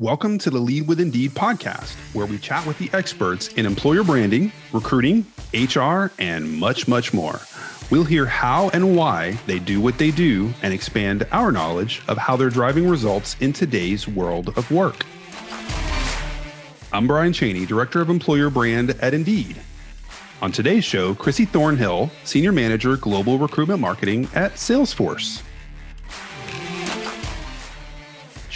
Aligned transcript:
Welcome 0.00 0.38
to 0.38 0.50
the 0.50 0.60
Lead 0.60 0.86
with 0.86 1.00
Indeed 1.00 1.32
podcast, 1.32 1.96
where 2.14 2.24
we 2.24 2.38
chat 2.38 2.64
with 2.64 2.78
the 2.78 2.88
experts 2.92 3.48
in 3.54 3.66
employer 3.66 4.04
branding, 4.04 4.52
recruiting, 4.72 5.26
HR, 5.52 6.12
and 6.20 6.48
much, 6.52 6.86
much 6.86 7.12
more. 7.12 7.40
We'll 7.90 8.04
hear 8.04 8.24
how 8.24 8.68
and 8.68 8.94
why 8.94 9.32
they 9.48 9.58
do 9.58 9.80
what 9.80 9.98
they 9.98 10.12
do 10.12 10.54
and 10.62 10.72
expand 10.72 11.26
our 11.32 11.50
knowledge 11.50 12.00
of 12.06 12.16
how 12.16 12.36
they're 12.36 12.48
driving 12.48 12.88
results 12.88 13.34
in 13.40 13.52
today's 13.52 14.06
world 14.06 14.56
of 14.56 14.70
work. 14.70 15.04
I'm 16.92 17.08
Brian 17.08 17.32
Cheney, 17.32 17.66
Director 17.66 18.00
of 18.00 18.08
Employer 18.08 18.50
Brand 18.50 18.90
at 19.00 19.14
Indeed. 19.14 19.56
On 20.42 20.52
today's 20.52 20.84
show, 20.84 21.12
Chrissy 21.16 21.44
Thornhill, 21.44 22.08
Senior 22.22 22.52
Manager, 22.52 22.96
Global 22.96 23.36
Recruitment 23.36 23.80
Marketing 23.80 24.28
at 24.32 24.52
Salesforce. 24.52 25.42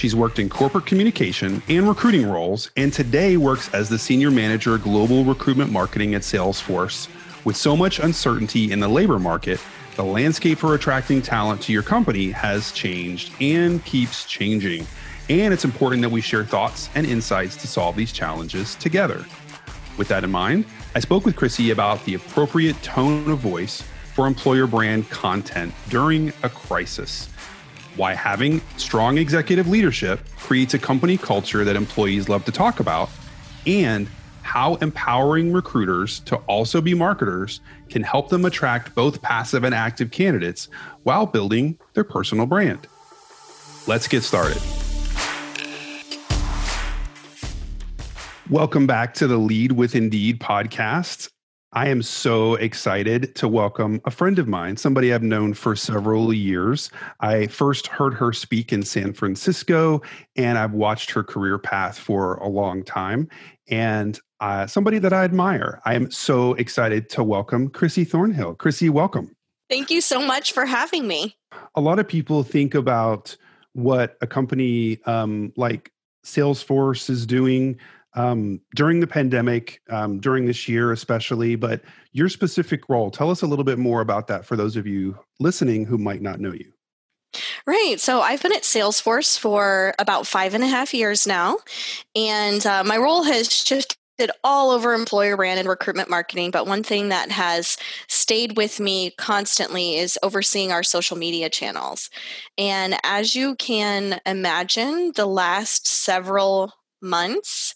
She's 0.02 0.16
worked 0.16 0.41
in 0.41 0.48
corporate 0.48 0.84
communication 0.84 1.62
and 1.69 1.87
recruiting 1.87 2.29
roles, 2.29 2.73
and 2.77 2.92
today 2.92 3.37
works 3.37 3.73
as 3.73 3.88
the 3.88 4.01
Senior 4.01 4.33
Manager 4.33 4.77
Global 4.77 5.25
Recruitment 5.25 5.70
Marketing 5.70 6.16
at 6.16 6.23
Salesforce. 6.23 7.06
With 7.45 7.56
so 7.56 7.77
much 7.77 8.01
uncertainty 8.01 8.73
in 8.73 8.80
the 8.80 8.88
labor 8.88 9.20
market, 9.20 9.61
the 9.95 10.02
landscape 10.02 10.59
for 10.59 10.75
attracting 10.75 11.23
talent 11.23 11.62
to 11.62 11.73
your 11.73 11.84
company 11.84 12.33
has 12.33 12.73
changed 12.73 13.33
and 13.41 13.84
keeps 13.84 14.25
changing. 14.25 14.88
And 15.30 15.55
it's 15.55 15.65
important 15.65 16.03
that 16.03 16.11
we 16.11 16.20
share 16.20 16.45
thoughts 16.45 16.91
and 16.97 17.06
insights 17.06 17.55
to 17.59 17.69
solve 17.69 17.95
these 17.95 18.11
challenges 18.11 18.75
together. 18.75 19.25
With 19.98 20.09
that 20.09 20.25
in 20.25 20.33
mind, 20.33 20.64
I 20.97 20.98
spoke 20.98 21.25
with 21.25 21.37
Chrissy 21.37 21.70
about 21.70 22.05
the 22.06 22.14
appropriate 22.14 22.83
tone 22.83 23.30
of 23.30 23.39
voice 23.39 23.84
for 24.14 24.27
employer 24.27 24.66
brand 24.66 25.09
content 25.11 25.73
during 25.91 26.33
a 26.42 26.48
crisis 26.48 27.28
why 27.96 28.14
having 28.14 28.60
strong 28.77 29.19
executive 29.19 29.69
leadership 29.69 30.20
creates 30.38 30.74
a 30.74 30.78
company 30.78 31.17
culture 31.17 31.64
that 31.64 31.77
employees 31.77 32.28
love 32.28 32.44
to 32.47 32.53
talk 32.53 32.80
about, 32.80 33.11
and 33.67 34.08
how 34.42 34.75
empowering 34.77 35.53
recruiters 35.53 36.20
to 36.20 36.36
also 36.47 36.80
be 36.80 36.94
marketers 36.94 37.61
can 37.89 38.02
help 38.02 38.28
them 38.28 38.44
attract 38.44 38.94
both 38.94 39.22
passive 39.22 39.64
and 39.64 39.75
active 39.75 40.11
candidates 40.11 40.69
while 41.05 41.27
building 41.27 41.78
their 41.94 42.05
personal 42.05 42.47
brand. 42.47 42.86
Let's 43.86 44.08
get 44.08 44.22
started. 44.22 44.61
Welcome 48.50 48.86
back 48.86 49.14
to 49.14 49.27
the 49.27 49.39
Lead 49.39 49.72
with 49.72 49.95
Indeed 49.95 50.39
podcast. 50.39 51.31
I 51.75 51.89
am 51.89 52.03
so 52.03 52.56
excited 52.56 53.34
to 53.37 53.48
welcome 53.48 54.03
a 54.05 54.11
friend 54.11 54.39
of 54.39 54.47
mine, 54.47 54.77
somebody 54.77 55.15
I've 55.15 55.23
known 55.23 55.55
for 55.55 55.75
several 55.75 56.31
years. 56.34 56.91
I 57.20 57.47
first 57.47 57.87
heard 57.87 58.12
her 58.12 58.34
speak 58.34 58.75
in 58.75 58.83
San 58.83 59.14
Francisco, 59.14 60.03
and 60.37 60.59
I've 60.59 60.75
watched 60.75 61.11
her 61.12 61.25
career 61.25 61.59
path 61.59 61.98
for 61.98 62.34
a 62.34 62.48
long 62.48 62.84
time. 62.84 63.27
And 63.70 64.20
uh, 64.41 64.67
somebody 64.67 64.98
that 64.98 65.14
I 65.14 65.25
admire. 65.25 65.81
I 65.87 65.95
am 65.95 66.11
so 66.11 66.53
excited 66.55 67.09
to 67.11 67.25
welcome 67.25 67.70
Chrissy 67.70 68.05
Thornhill. 68.05 68.55
Chrissy, 68.57 68.91
welcome. 68.91 69.34
Thank 69.70 69.91
you 69.91 70.03
so 70.03 70.20
much 70.20 70.53
for 70.53 70.67
having 70.67 71.07
me. 71.07 71.39
A 71.75 71.81
lot 71.81 71.98
of 71.98 72.07
people 72.07 72.42
think 72.42 72.75
about 72.75 73.34
what 73.73 74.19
a 74.20 74.27
company 74.27 75.01
um, 75.07 75.55
like 75.57 75.91
Salesforce 76.23 77.09
is 77.09 77.25
doing 77.25 77.79
um, 78.14 78.60
during 78.74 79.00
the 79.00 79.06
pandemic, 79.06 79.80
um, 79.91 80.20
during 80.20 80.46
this 80.46 80.68
year 80.68 80.92
especially, 80.92 81.56
but 81.56 81.82
your 82.12 82.28
specific 82.28 82.88
role. 82.88 83.10
Tell 83.10 83.30
us 83.30 83.42
a 83.42 83.46
little 83.46 83.64
bit 83.64 83.78
more 83.78 84.00
about 84.00 84.27
that 84.28 84.44
for 84.44 84.56
those 84.56 84.77
of 84.77 84.86
you 84.86 85.18
listening 85.41 85.84
who 85.84 85.98
might 85.98 86.22
not 86.22 86.40
know 86.40 86.52
you. 86.52 86.72
Right. 87.66 87.96
So 87.98 88.20
I've 88.20 88.42
been 88.42 88.52
at 88.52 88.62
Salesforce 88.62 89.38
for 89.38 89.94
about 89.98 90.27
five 90.27 90.55
and 90.55 90.62
a 90.62 90.66
half 90.66 90.92
years 90.92 91.27
now, 91.27 91.58
and 92.14 92.64
uh, 92.66 92.84
my 92.84 92.98
role 92.98 93.22
has 93.22 93.50
shifted 93.50 93.96
all 94.44 94.70
over 94.70 94.92
employer 94.92 95.36
brand 95.36 95.58
and 95.58 95.68
recruitment 95.68 96.11
marketing. 96.11 96.51
But 96.51 96.67
one 96.67 96.83
thing 96.83 97.08
that 97.08 97.30
has 97.30 97.78
stayed 98.08 98.58
with 98.58 98.80
me 98.80 99.12
constantly 99.12 99.96
is 99.96 100.18
overseeing 100.22 100.72
our 100.72 100.83
social 100.83 101.17
media 101.17 101.48
channels. 101.48 102.11
And 102.58 102.96
as 103.02 103.34
you 103.34 103.55
can 103.55 104.20
imagine, 104.27 105.12
the 105.17 105.27
last 105.27 105.86
several 105.86 106.74
months 107.01 107.74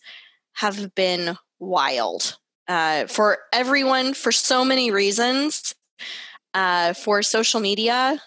have 0.57 0.95
been 0.95 1.37
wild 1.59 2.39
uh, 2.69 3.07
for 3.07 3.39
everyone 3.53 4.15
for 4.15 4.33
so 4.33 4.65
many 4.65 4.91
reasons. 4.91 5.75
Uh, 6.55 6.95
for 6.95 7.23
social 7.23 7.61
media, 7.61 8.21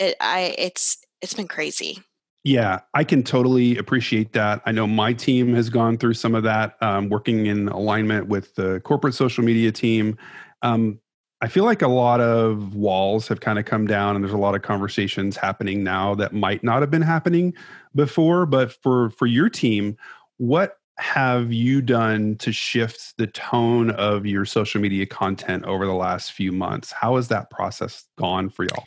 it, 0.00 0.16
I 0.20 0.54
it's 0.58 0.98
it's 1.22 1.34
been 1.34 1.46
crazy. 1.46 2.02
Yeah, 2.42 2.80
I 2.92 3.04
can 3.04 3.22
totally 3.22 3.78
appreciate 3.78 4.32
that. 4.32 4.60
I 4.66 4.72
know 4.72 4.86
my 4.86 5.12
team 5.12 5.54
has 5.54 5.70
gone 5.70 5.96
through 5.96 6.14
some 6.14 6.34
of 6.34 6.42
that, 6.42 6.76
um, 6.82 7.08
working 7.08 7.46
in 7.46 7.68
alignment 7.68 8.28
with 8.28 8.54
the 8.56 8.80
corporate 8.80 9.14
social 9.14 9.42
media 9.44 9.72
team. 9.72 10.18
Um, 10.62 11.00
I 11.40 11.48
feel 11.48 11.64
like 11.64 11.80
a 11.80 11.88
lot 11.88 12.20
of 12.20 12.74
walls 12.74 13.28
have 13.28 13.40
kind 13.40 13.58
of 13.58 13.64
come 13.64 13.86
down, 13.86 14.16
and 14.16 14.24
there's 14.24 14.34
a 14.34 14.38
lot 14.38 14.54
of 14.54 14.62
conversations 14.62 15.36
happening 15.36 15.84
now 15.84 16.14
that 16.16 16.32
might 16.32 16.64
not 16.64 16.80
have 16.80 16.90
been 16.90 17.02
happening 17.02 17.54
before. 17.94 18.46
But 18.46 18.72
for 18.72 19.10
for 19.10 19.26
your 19.26 19.48
team, 19.48 19.96
what 20.38 20.76
have 20.98 21.52
you 21.52 21.82
done 21.82 22.36
to 22.36 22.52
shift 22.52 23.14
the 23.18 23.26
tone 23.26 23.90
of 23.90 24.26
your 24.26 24.44
social 24.44 24.80
media 24.80 25.06
content 25.06 25.64
over 25.64 25.86
the 25.86 25.94
last 25.94 26.32
few 26.32 26.52
months? 26.52 26.92
How 26.92 27.16
has 27.16 27.28
that 27.28 27.50
process 27.50 28.04
gone 28.16 28.48
for 28.48 28.64
y'all? 28.64 28.84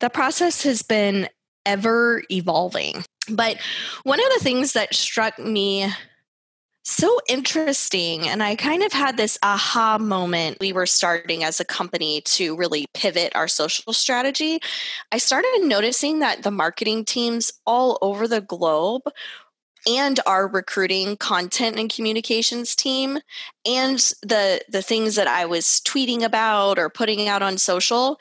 The 0.00 0.10
process 0.10 0.62
has 0.64 0.82
been 0.82 1.28
ever 1.64 2.22
evolving. 2.30 3.04
But 3.30 3.58
one 4.04 4.20
of 4.20 4.26
the 4.34 4.44
things 4.44 4.74
that 4.74 4.94
struck 4.94 5.38
me 5.38 5.90
so 6.88 7.18
interesting. 7.28 8.28
And 8.28 8.44
I 8.44 8.54
kind 8.54 8.84
of 8.84 8.92
had 8.92 9.16
this 9.16 9.36
aha 9.42 9.98
moment. 9.98 10.58
We 10.60 10.72
were 10.72 10.86
starting 10.86 11.42
as 11.42 11.58
a 11.58 11.64
company 11.64 12.20
to 12.26 12.56
really 12.56 12.86
pivot 12.94 13.34
our 13.34 13.48
social 13.48 13.92
strategy. 13.92 14.60
I 15.10 15.18
started 15.18 15.62
noticing 15.64 16.20
that 16.20 16.44
the 16.44 16.52
marketing 16.52 17.04
teams 17.04 17.52
all 17.66 17.98
over 18.02 18.28
the 18.28 18.40
globe 18.40 19.02
and 19.86 20.20
our 20.26 20.48
recruiting 20.48 21.16
content 21.16 21.78
and 21.78 21.92
communications 21.92 22.74
team 22.74 23.18
and 23.64 23.98
the 24.22 24.60
the 24.68 24.82
things 24.82 25.14
that 25.14 25.28
I 25.28 25.46
was 25.46 25.80
tweeting 25.84 26.22
about 26.22 26.78
or 26.78 26.90
putting 26.90 27.28
out 27.28 27.42
on 27.42 27.58
social 27.58 28.18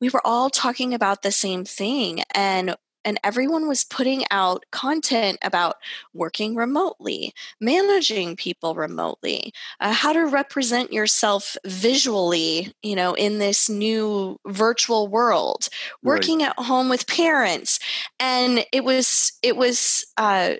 we 0.00 0.08
were 0.08 0.26
all 0.26 0.50
talking 0.50 0.92
about 0.92 1.22
the 1.22 1.32
same 1.32 1.64
thing 1.64 2.22
and 2.34 2.76
and 3.04 3.20
everyone 3.22 3.68
was 3.68 3.84
putting 3.84 4.24
out 4.30 4.64
content 4.72 5.38
about 5.42 5.76
working 6.12 6.54
remotely, 6.54 7.32
managing 7.60 8.34
people 8.36 8.74
remotely, 8.74 9.52
uh, 9.80 9.92
how 9.92 10.12
to 10.12 10.24
represent 10.26 10.92
yourself 10.92 11.56
visually, 11.66 12.72
you 12.82 12.96
know, 12.96 13.14
in 13.14 13.38
this 13.38 13.68
new 13.68 14.38
virtual 14.46 15.08
world, 15.08 15.68
working 16.02 16.38
right. 16.38 16.52
at 16.58 16.64
home 16.64 16.88
with 16.88 17.06
parents, 17.06 17.78
and 18.18 18.64
it 18.72 18.84
was 18.84 19.32
it 19.42 19.56
was 19.56 20.06
uh, 20.16 20.54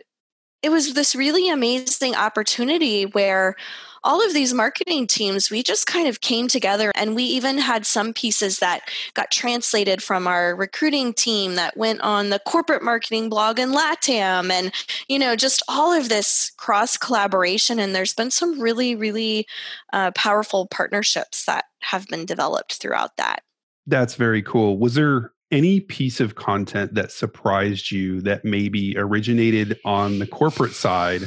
it 0.65 0.71
was 0.71 0.95
this 0.95 1.15
really 1.15 1.51
amazing 1.51 2.15
opportunity 2.15 3.05
where 3.05 3.55
all 4.03 4.25
of 4.25 4.33
these 4.33 4.55
marketing 4.55 5.07
teams, 5.07 5.51
we 5.51 5.63
just 5.63 5.87
kind 5.87 6.09
of 6.09 6.23
came 6.23 6.49
together 6.49 6.91
and 6.95 7.15
we 7.15 7.23
even 7.23 7.59
had 7.59 7.85
some 7.85 8.15
pieces 8.15 8.61
that 8.61 8.81
got 9.13 9.31
translated 9.31 10.03
from 10.03 10.27
our 10.27 10.57
recruiting 10.57 11.13
team 11.13 11.57
that 11.57 11.77
went 11.77 12.01
on 12.01 12.31
the 12.31 12.39
corporate 12.47 12.83
marketing 12.83 13.29
blog 13.29 13.59
in 13.59 13.73
LATAM 13.73 14.51
and, 14.51 14.73
you 15.07 15.19
know, 15.19 15.37
just 15.37 15.63
all 15.69 15.93
of 15.93 16.09
this 16.09 16.51
cross 16.57 16.97
collaboration. 16.97 17.79
And 17.79 17.95
there's 17.95 18.15
been 18.15 18.31
some 18.31 18.59
really, 18.59 18.95
really 18.95 19.47
uh, 19.93 20.13
powerful 20.13 20.67
partnerships 20.67 21.45
that 21.45 21.67
have 21.81 22.07
been 22.09 22.25
developed 22.25 22.75
throughout 22.75 23.19
that. 23.19 23.43
That's 23.87 24.15
very 24.15 24.41
cool. 24.41 24.79
Was 24.79 24.95
there 24.95 25.34
any 25.55 25.81
piece 25.81 26.21
of 26.21 26.35
content 26.35 26.95
that 26.95 27.13
surprised 27.13 27.93
you 27.93 28.21
that 28.23 28.45
maybe 28.45 28.99
originated 28.99 29.79
on 29.85 30.19
the 30.19 30.27
corporate 30.27 30.73
side 30.73 31.23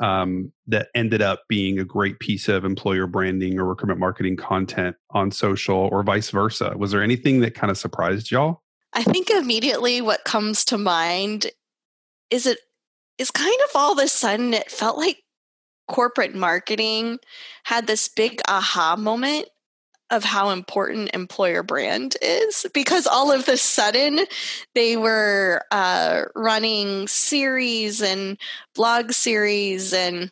um, 0.00 0.52
that 0.66 0.88
ended 0.94 1.22
up 1.22 1.42
being 1.48 1.78
a 1.78 1.84
great 1.84 2.18
piece 2.18 2.48
of 2.48 2.64
employer 2.64 3.06
branding 3.06 3.58
or 3.58 3.64
recruitment 3.64 4.00
marketing 4.00 4.36
content 4.36 4.96
on 5.10 5.30
social 5.30 5.88
or 5.92 6.02
vice 6.02 6.30
versa? 6.30 6.74
Was 6.76 6.90
there 6.90 7.02
anything 7.02 7.40
that 7.40 7.54
kind 7.54 7.70
of 7.70 7.78
surprised 7.78 8.30
y'all? 8.30 8.62
I 8.92 9.04
think 9.04 9.30
immediately 9.30 10.00
what 10.00 10.24
comes 10.24 10.64
to 10.66 10.78
mind 10.78 11.46
is 12.30 12.46
it 12.46 12.58
is 13.16 13.30
kind 13.30 13.58
of 13.64 13.70
all 13.76 13.92
of 13.92 14.04
a 14.04 14.08
sudden 14.08 14.54
it 14.54 14.70
felt 14.70 14.96
like 14.96 15.18
corporate 15.86 16.34
marketing 16.34 17.18
had 17.64 17.86
this 17.86 18.08
big 18.08 18.40
aha 18.48 18.96
moment 18.96 19.48
of 20.10 20.24
how 20.24 20.50
important 20.50 21.10
employer 21.12 21.62
brand 21.62 22.16
is 22.22 22.66
because 22.72 23.06
all 23.06 23.30
of 23.30 23.44
the 23.46 23.56
sudden 23.56 24.20
they 24.74 24.96
were 24.96 25.62
uh, 25.70 26.22
running 26.34 27.06
series 27.06 28.00
and 28.00 28.38
blog 28.74 29.12
series 29.12 29.92
and 29.92 30.30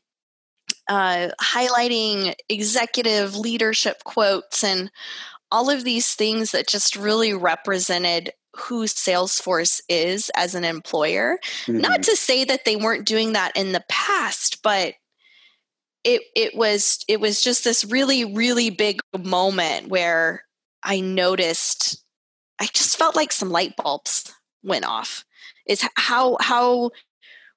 uh, 0.89 1.29
highlighting 1.41 2.35
executive 2.49 3.37
leadership 3.37 4.03
quotes 4.05 4.63
and 4.65 4.91
all 5.51 5.71
of 5.71 5.85
these 5.85 6.15
things 6.15 6.53
that 6.53 6.69
just 6.69 6.97
really 6.97 7.33
represented 7.33 8.33
who 8.57 8.85
Salesforce 8.85 9.81
is 9.89 10.31
as 10.35 10.55
an 10.55 10.65
employer. 10.65 11.39
Mm-hmm. 11.67 11.79
Not 11.79 12.03
to 12.05 12.17
say 12.17 12.45
that 12.45 12.65
they 12.65 12.77
weren't 12.77 13.07
doing 13.07 13.35
that 13.35 13.53
in 13.55 13.73
the 13.73 13.85
past, 13.89 14.63
but 14.63 14.95
it 16.07 16.23
it 16.37 16.57
was 16.57 17.05
it 17.09 17.21
was 17.21 17.43
just 17.43 17.65
this 17.65 17.85
really 17.85 18.25
really 18.25 18.71
big 18.71 19.01
moment 19.19 19.89
where 19.89 20.45
I 20.83 21.01
noticed 21.01 22.03
I 22.61 22.67
just 22.73 22.97
felt 22.97 23.17
like 23.17 23.33
some 23.33 23.51
light 23.51 23.77
bulbs 23.77 24.33
went 24.63 24.87
off. 24.87 25.25
Is 25.67 25.87
how 25.97 26.37
how 26.41 26.93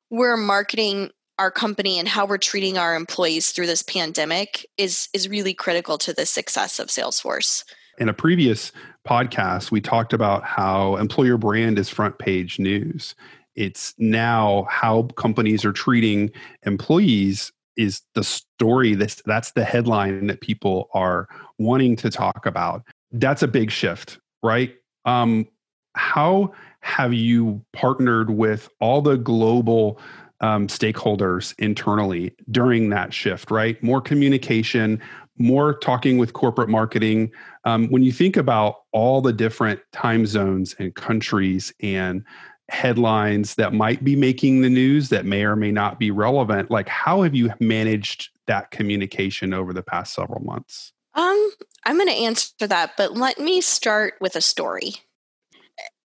we're 0.09 0.35
marketing 0.35 1.11
our 1.37 1.51
company 1.51 1.99
and 1.99 2.07
how 2.07 2.25
we're 2.25 2.39
treating 2.39 2.77
our 2.77 2.95
employees 2.95 3.51
through 3.51 3.67
this 3.67 3.83
pandemic 3.83 4.67
is 4.77 5.09
is 5.13 5.29
really 5.29 5.53
critical 5.53 5.99
to 5.99 6.11
the 6.11 6.25
success 6.25 6.79
of 6.79 6.87
Salesforce. 6.87 7.63
In 7.99 8.09
a 8.09 8.13
previous 8.13 8.71
podcast, 9.07 9.69
we 9.69 9.79
talked 9.79 10.11
about 10.11 10.43
how 10.43 10.95
employer 10.95 11.37
brand 11.37 11.77
is 11.77 11.87
front 11.87 12.17
page 12.17 12.57
news. 12.57 13.13
It's 13.55 13.93
now 13.99 14.65
how 14.69 15.03
companies 15.17 15.63
are 15.65 15.73
treating 15.73 16.31
employees 16.63 17.51
is 17.79 18.01
the 18.13 18.23
story 18.23 18.93
that's 18.93 19.21
that's 19.25 19.51
the 19.51 19.63
headline 19.63 20.27
that 20.27 20.41
people 20.41 20.89
are 20.93 21.27
wanting 21.57 21.95
to 21.95 22.09
talk 22.09 22.45
about. 22.45 22.83
That's 23.11 23.41
a 23.41 23.47
big 23.47 23.71
shift 23.71 24.19
right? 24.43 24.75
Um 25.05 25.47
how 25.95 26.53
have 26.81 27.13
you 27.13 27.63
partnered 27.73 28.29
with 28.29 28.69
all 28.79 29.01
the 29.01 29.17
global 29.17 29.99
um, 30.41 30.67
stakeholders 30.67 31.53
internally 31.59 32.33
during 32.51 32.89
that 32.89 33.13
shift 33.13 33.51
right? 33.51 33.81
More 33.83 34.01
communication 34.01 35.01
more 35.39 35.73
talking 35.73 36.17
with 36.17 36.33
corporate 36.33 36.69
marketing. 36.69 37.31
Um, 37.63 37.87
when 37.87 38.03
you 38.03 38.11
think 38.11 38.37
about 38.37 38.75
all 38.91 39.21
the 39.21 39.33
different 39.33 39.79
time 39.93 40.25
zones 40.25 40.75
and 40.77 40.93
countries 40.93 41.73
and 41.81 42.23
headlines 42.69 43.55
that 43.55 43.73
might 43.73 44.03
be 44.03 44.15
making 44.15 44.61
the 44.61 44.69
news 44.69 45.09
that 45.09 45.25
may 45.25 45.43
or 45.43 45.55
may 45.55 45.71
not 45.71 45.99
be 45.99 46.11
relevant 46.11 46.69
like 46.69 46.87
how 46.87 47.21
have 47.21 47.35
you 47.35 47.51
managed 47.59 48.29
that 48.47 48.71
communication 48.71 49.53
over 49.53 49.73
the 49.73 49.83
past 49.83 50.13
several 50.13 50.41
months 50.43 50.93
um 51.15 51.51
i'm 51.85 51.97
going 51.97 52.07
to 52.07 52.13
answer 52.13 52.67
that 52.67 52.95
but 52.97 53.13
let 53.13 53.39
me 53.39 53.61
start 53.61 54.13
with 54.21 54.35
a 54.35 54.41
story 54.41 54.93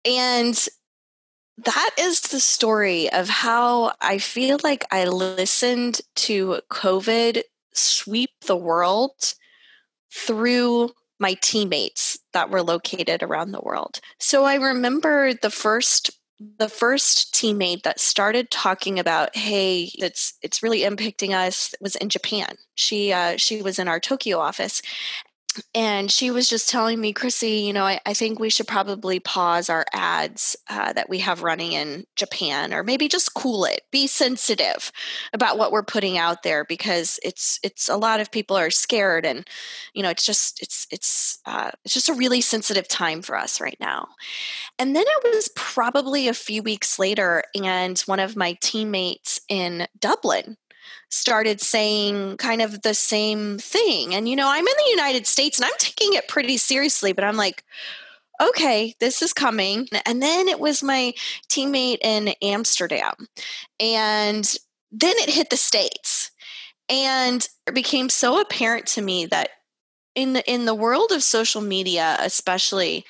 and 0.05 0.69
that 1.59 1.91
is 1.99 2.21
the 2.23 2.41
story 2.41 3.11
of 3.13 3.29
how 3.29 3.93
i 4.01 4.19
feel 4.19 4.59
like 4.65 4.85
i 4.91 5.05
listened 5.05 6.01
to 6.15 6.61
covid 6.71 7.43
sweep 7.73 8.31
the 8.47 8.57
world 8.57 9.35
through 10.13 10.91
my 11.19 11.35
teammates 11.41 12.19
that 12.33 12.51
were 12.51 12.63
located 12.63 13.23
around 13.23 13.53
the 13.53 13.61
world. 13.61 14.01
So 14.19 14.45
I 14.45 14.57
remember 14.57 15.33
the 15.35 15.51
first 15.51 16.11
the 16.59 16.69
first 16.69 17.35
teammate 17.35 17.83
that 17.83 17.99
started 17.99 18.51
talking 18.51 18.99
about 18.99 19.35
hey 19.35 19.91
it's 19.95 20.35
it's 20.43 20.63
really 20.63 20.81
impacting 20.81 21.31
us 21.31 21.75
was 21.81 21.97
in 21.97 22.09
japan. 22.09 22.57
She 22.75 23.13
uh, 23.13 23.37
she 23.39 23.63
was 23.63 23.79
in 23.79 23.89
our 23.89 23.99
tokyo 23.99 24.39
office 24.39 24.83
and 25.75 26.11
she 26.11 26.31
was 26.31 26.49
just 26.49 26.69
telling 26.69 27.01
me, 27.01 27.13
Chrissy, 27.13 27.61
you 27.61 27.73
know, 27.73 27.85
I, 27.85 28.01
I 28.07 28.15
think 28.15 28.39
we 28.39 28.51
should 28.51 28.67
probably 28.67 29.21
pause 29.21 29.69
our 29.69 29.85
ads 29.93 30.57
uh, 30.69 30.93
that 30.93 31.09
we 31.09 31.19
have 31.21 31.43
running 31.43 31.73
in 31.73 32.07
Japan, 32.17 32.73
or 32.73 32.83
maybe 32.83 33.09
just 33.09 33.35
cool 33.35 33.65
it. 33.65 33.83
Be 33.91 34.07
sensitive 34.07 34.93
about 35.33 35.59
what 35.59 35.73
we're 35.73 35.83
putting 35.83 36.19
out 36.19 36.43
there 36.43 36.65
because 36.65 37.19
it's 37.23 37.59
it's 37.63 37.89
a 37.89 37.97
lot 37.97 38.21
of 38.21 38.31
people 38.31 38.57
are 38.57 38.71
scared, 38.71 39.27
and 39.27 39.49
you 39.95 40.03
know, 40.03 40.11
it's 40.11 40.25
just 40.25 40.63
it's 40.63 40.87
it's 40.91 41.39
uh, 41.47 41.71
it's 41.85 41.95
just 41.95 42.09
a 42.09 42.15
really 42.15 42.41
sensitive 42.41 42.89
time 42.89 43.23
for 43.23 43.37
us 43.37 43.61
right 43.61 43.79
now. 43.81 44.09
And 44.79 44.95
then 44.95 45.05
it 45.07 45.35
was 45.35 45.49
probably 45.55 46.29
a 46.29 46.35
few 46.35 46.63
weeks 46.63 46.99
later, 46.99 47.43
and 47.55 47.99
one 48.01 48.21
of 48.21 48.37
my 48.37 48.57
teammates 48.61 49.41
in 49.49 49.87
Dublin 49.99 50.57
started 51.11 51.61
saying 51.61 52.37
kind 52.37 52.63
of 52.63 52.83
the 52.83 52.95
same 52.95 53.59
thing. 53.59 54.15
And, 54.15 54.29
you 54.29 54.37
know, 54.37 54.49
I'm 54.49 54.67
in 54.67 54.77
the 54.77 54.91
United 54.91 55.27
States 55.27 55.59
and 55.59 55.65
I'm 55.65 55.79
taking 55.79 56.15
it 56.15 56.29
pretty 56.29 56.57
seriously, 56.57 57.13
but 57.13 57.25
I'm 57.25 57.37
like, 57.37 57.65
okay, 58.41 58.95
this 59.01 59.23
is 59.23 59.33
coming. 59.33 59.89
And 60.05 60.23
then 60.23 60.49
it 60.49 60.61
was 60.61 60.83
my 60.83 61.15
teammate 61.49 61.99
in 62.03 62.35
Amsterdam. 62.43 63.15
And 63.81 64.45
then 64.93 65.15
it 65.17 65.31
hit 65.31 65.51
the 65.51 65.57
States. 65.57 66.31
And 66.89 67.47
it 67.67 67.75
became 67.75 68.09
so 68.09 68.41
apparent 68.41 68.87
to 68.89 69.03
me 69.03 69.27
that 69.27 69.51
in 70.15 70.33
the 70.33 70.51
in 70.51 70.65
the 70.65 70.75
world 70.75 71.11
of 71.13 71.23
social 71.23 71.61
media, 71.61 72.17
especially, 72.21 73.05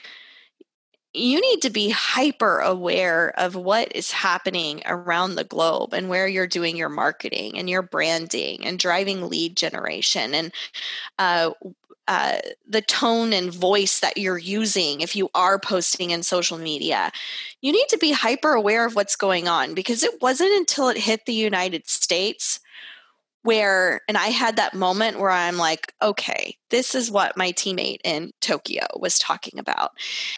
you 1.16 1.40
need 1.40 1.62
to 1.62 1.70
be 1.70 1.90
hyper 1.90 2.58
aware 2.60 3.32
of 3.38 3.54
what 3.54 3.94
is 3.94 4.10
happening 4.10 4.82
around 4.86 5.34
the 5.34 5.44
globe 5.44 5.94
and 5.94 6.08
where 6.08 6.28
you're 6.28 6.46
doing 6.46 6.76
your 6.76 6.88
marketing 6.88 7.58
and 7.58 7.70
your 7.70 7.82
branding 7.82 8.64
and 8.66 8.78
driving 8.78 9.28
lead 9.28 9.56
generation 9.56 10.34
and 10.34 10.52
uh, 11.18 11.50
uh, 12.08 12.38
the 12.68 12.82
tone 12.82 13.32
and 13.32 13.52
voice 13.52 14.00
that 14.00 14.16
you're 14.16 14.38
using 14.38 15.00
if 15.00 15.16
you 15.16 15.28
are 15.34 15.58
posting 15.58 16.10
in 16.10 16.22
social 16.22 16.58
media. 16.58 17.10
You 17.62 17.72
need 17.72 17.88
to 17.88 17.98
be 17.98 18.12
hyper 18.12 18.52
aware 18.52 18.86
of 18.86 18.94
what's 18.94 19.16
going 19.16 19.48
on 19.48 19.74
because 19.74 20.02
it 20.02 20.22
wasn't 20.22 20.52
until 20.52 20.88
it 20.88 20.98
hit 20.98 21.26
the 21.26 21.32
United 21.32 21.88
States 21.88 22.60
where 23.46 24.02
and 24.08 24.16
i 24.18 24.26
had 24.26 24.56
that 24.56 24.74
moment 24.74 25.18
where 25.18 25.30
i'm 25.30 25.56
like 25.56 25.94
okay 26.02 26.56
this 26.70 26.96
is 26.96 27.10
what 27.10 27.36
my 27.36 27.52
teammate 27.52 28.00
in 28.02 28.32
tokyo 28.40 28.84
was 28.98 29.18
talking 29.20 29.58
about. 29.58 29.92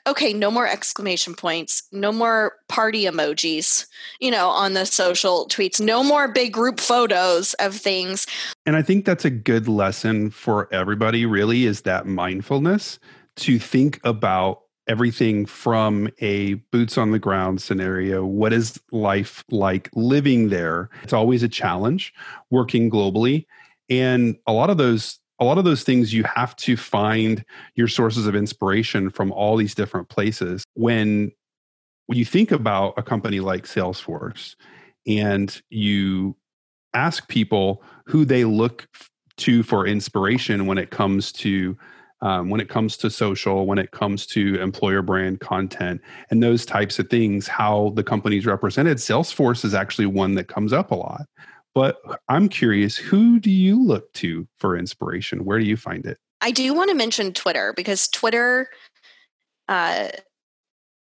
Okay 0.06 0.34
no 0.34 0.50
more 0.50 0.66
exclamation 0.66 1.34
points 1.34 1.82
no 1.90 2.12
more 2.12 2.52
party 2.68 3.04
emojis 3.04 3.86
you 4.20 4.30
know 4.30 4.48
on 4.48 4.74
the 4.74 4.84
social 4.84 5.48
tweets 5.48 5.80
no 5.80 6.04
more 6.04 6.28
big 6.28 6.52
group 6.52 6.78
photos 6.80 7.54
of 7.54 7.74
things. 7.74 8.26
And 8.66 8.76
i 8.76 8.82
think 8.82 9.04
that's 9.04 9.24
a 9.24 9.30
good 9.30 9.68
lesson 9.68 10.30
for 10.30 10.72
everybody 10.72 11.24
really 11.24 11.64
is 11.64 11.82
that 11.82 12.06
mindfulness 12.06 12.98
to 13.36 13.58
think 13.58 14.00
about 14.04 14.62
everything 14.88 15.46
from 15.46 16.08
a 16.18 16.54
boots 16.72 16.98
on 16.98 17.10
the 17.10 17.18
ground 17.18 17.60
scenario. 17.60 18.24
What 18.24 18.52
is 18.52 18.80
life 18.90 19.44
like 19.50 19.90
living 19.94 20.48
there? 20.48 20.88
It's 21.02 21.12
always 21.12 21.42
a 21.42 21.48
challenge 21.48 22.12
working 22.50 22.90
globally. 22.90 23.46
And 23.90 24.36
a 24.46 24.52
lot 24.52 24.70
of 24.70 24.78
those 24.78 25.18
a 25.40 25.44
lot 25.44 25.58
of 25.58 25.64
those 25.64 25.84
things 25.84 26.12
you 26.12 26.24
have 26.24 26.56
to 26.56 26.76
find 26.76 27.44
your 27.76 27.86
sources 27.86 28.26
of 28.26 28.34
inspiration 28.34 29.08
from 29.08 29.30
all 29.30 29.56
these 29.56 29.74
different 29.74 30.08
places 30.08 30.64
when 30.74 31.30
when 32.06 32.18
you 32.18 32.24
think 32.24 32.50
about 32.50 32.94
a 32.96 33.02
company 33.02 33.38
like 33.38 33.64
Salesforce 33.64 34.56
and 35.06 35.60
you 35.68 36.34
ask 36.94 37.28
people 37.28 37.82
who 38.06 38.24
they 38.24 38.44
look 38.44 38.88
to 39.36 39.62
for 39.62 39.86
inspiration 39.86 40.66
when 40.66 40.78
it 40.78 40.90
comes 40.90 41.30
to 41.30 41.76
um, 42.20 42.50
when 42.50 42.60
it 42.60 42.68
comes 42.68 42.96
to 42.98 43.10
social, 43.10 43.66
when 43.66 43.78
it 43.78 43.90
comes 43.92 44.26
to 44.26 44.60
employer 44.60 45.02
brand 45.02 45.40
content, 45.40 46.00
and 46.30 46.42
those 46.42 46.66
types 46.66 46.98
of 46.98 47.08
things, 47.08 47.46
how 47.46 47.92
the 47.94 48.02
company's 48.02 48.46
represented. 48.46 48.98
Salesforce 48.98 49.64
is 49.64 49.74
actually 49.74 50.06
one 50.06 50.34
that 50.34 50.48
comes 50.48 50.72
up 50.72 50.90
a 50.90 50.94
lot. 50.94 51.26
But 51.74 51.98
I'm 52.28 52.48
curious, 52.48 52.96
who 52.96 53.38
do 53.38 53.50
you 53.50 53.80
look 53.80 54.12
to 54.14 54.48
for 54.58 54.76
inspiration? 54.76 55.44
Where 55.44 55.60
do 55.60 55.66
you 55.66 55.76
find 55.76 56.04
it? 56.06 56.18
I 56.40 56.50
do 56.50 56.72
want 56.74 56.90
to 56.90 56.96
mention 56.96 57.32
Twitter 57.32 57.72
because 57.76 58.08
Twitter, 58.08 58.68
uh, 59.68 60.08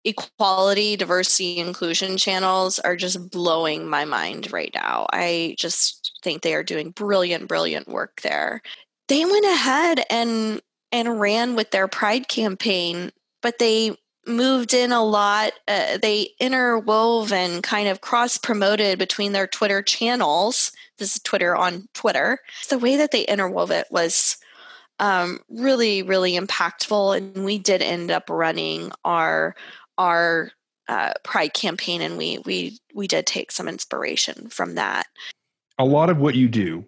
equality, 0.05 0.97
diversity, 0.97 1.59
inclusion 1.59 2.17
channels 2.17 2.79
are 2.79 2.97
just 2.97 3.31
blowing 3.31 3.89
my 3.89 4.05
mind 4.05 4.53
right 4.53 4.71
now. 4.75 5.07
I 5.13 5.55
just 5.59 6.19
think 6.23 6.43
they 6.43 6.55
are 6.55 6.63
doing 6.63 6.91
brilliant, 6.91 7.49
brilliant 7.49 7.89
work 7.89 8.21
there. 8.23 8.63
They 9.09 9.25
went 9.25 9.47
ahead 9.47 10.05
and 10.11 10.63
and 10.95 11.19
ran 11.19 11.57
with 11.57 11.73
their 11.73 11.89
pride 11.89 12.29
campaign, 12.29 13.11
but 13.43 13.59
they 13.59 13.97
moved 14.29 14.73
in 14.73 14.93
a 14.93 15.03
lot. 15.03 15.53
Uh, 15.67 15.99
they 15.99 16.29
interwove 16.41 17.33
and 17.33 17.65
kind 17.65 17.89
of 17.89 18.01
cross 18.01 18.39
promoted 18.39 18.97
between 18.97 19.33
their 19.33 19.49
Twitter 19.49 19.83
channels. 19.83 20.71
This 20.99 21.17
is 21.17 21.23
Twitter 21.23 21.57
on 21.57 21.89
Twitter. 21.95 22.39
The 22.69 22.79
way 22.79 22.95
that 22.97 23.11
they 23.11 23.27
interwove 23.27 23.73
it 23.73 23.89
was 23.91 24.37
um, 25.01 25.41
really, 25.51 26.05
really 26.05 26.39
impactful, 26.39 27.17
and 27.17 27.45
we 27.45 27.59
did 27.59 27.83
end 27.83 28.13
up 28.13 28.31
running 28.31 28.93
our 29.05 29.57
our 29.99 30.53
uh, 30.87 31.15
Pride 31.25 31.55
campaign, 31.55 32.03
and 32.03 32.17
we 32.17 32.39
we 32.47 32.79
we 32.95 33.09
did 33.09 33.27
take 33.27 33.51
some 33.51 33.67
inspiration 33.67 34.49
from 34.49 34.77
that. 34.77 35.09
A 35.77 35.85
lot 35.85 36.09
of 36.09 36.19
what 36.19 36.37
you 36.37 36.47
do 36.47 36.87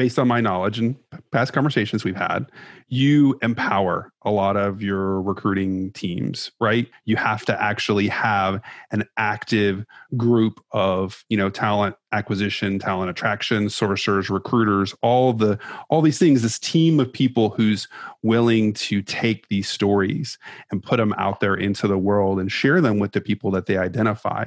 based 0.00 0.18
on 0.18 0.26
my 0.26 0.40
knowledge 0.40 0.78
and 0.78 0.96
past 1.30 1.52
conversations 1.52 2.04
we've 2.04 2.16
had, 2.16 2.46
you 2.88 3.38
empower 3.42 4.10
a 4.22 4.30
lot 4.30 4.56
of 4.56 4.80
your 4.80 5.20
recruiting 5.20 5.92
teams, 5.92 6.50
right? 6.58 6.88
You 7.04 7.16
have 7.16 7.44
to 7.44 7.62
actually 7.62 8.08
have 8.08 8.62
an 8.92 9.04
active 9.18 9.84
group 10.16 10.58
of, 10.72 11.22
you 11.28 11.36
know, 11.36 11.50
talent 11.50 11.96
acquisition, 12.12 12.78
talent 12.78 13.10
attraction, 13.10 13.66
sourcers, 13.66 14.30
recruiters, 14.30 14.94
all 15.02 15.34
the 15.34 15.58
all 15.90 16.00
these 16.00 16.18
things, 16.18 16.40
this 16.40 16.58
team 16.58 16.98
of 16.98 17.12
people 17.12 17.50
who's 17.50 17.86
willing 18.22 18.72
to 18.72 19.02
take 19.02 19.48
these 19.48 19.68
stories 19.68 20.38
and 20.70 20.82
put 20.82 20.96
them 20.96 21.12
out 21.18 21.40
there 21.40 21.56
into 21.56 21.86
the 21.86 21.98
world 21.98 22.40
and 22.40 22.50
share 22.50 22.80
them 22.80 22.98
with 22.98 23.12
the 23.12 23.20
people 23.20 23.50
that 23.50 23.66
they 23.66 23.76
identify. 23.76 24.46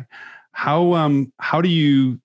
How 0.53 0.93
um 0.93 1.31
how 1.37 1.61
do 1.61 1.69
you 1.69 2.19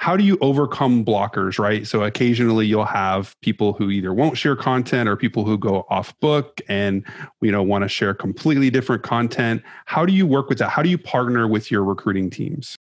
how 0.00 0.16
do 0.16 0.24
you 0.24 0.38
overcome 0.40 1.04
blockers 1.04 1.58
right? 1.58 1.86
So 1.86 2.02
occasionally 2.02 2.64
you'll 2.66 2.86
have 2.86 3.38
people 3.42 3.74
who 3.74 3.90
either 3.90 4.14
won't 4.14 4.38
share 4.38 4.56
content 4.56 5.10
or 5.10 5.14
people 5.14 5.44
who 5.44 5.58
go 5.58 5.84
off 5.90 6.18
book 6.20 6.62
and 6.68 7.04
you 7.42 7.52
know 7.52 7.62
want 7.62 7.82
to 7.82 7.88
share 7.88 8.14
completely 8.14 8.70
different 8.70 9.02
content. 9.02 9.62
How 9.84 10.06
do 10.06 10.14
you 10.14 10.26
work 10.26 10.48
with 10.48 10.56
that? 10.58 10.70
How 10.70 10.82
do 10.82 10.88
you 10.88 10.96
partner 10.96 11.46
with 11.46 11.70
your 11.70 11.84
recruiting 11.84 12.30
teams? 12.30 12.76